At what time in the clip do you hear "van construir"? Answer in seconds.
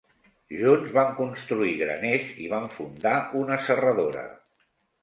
0.95-1.75